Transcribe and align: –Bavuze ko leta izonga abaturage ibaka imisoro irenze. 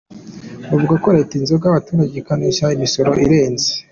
–Bavuze 0.71 0.95
ko 1.03 1.09
leta 1.17 1.31
izonga 1.35 1.65
abaturage 1.67 2.13
ibaka 2.17 2.71
imisoro 2.77 3.11
irenze. 3.25 3.69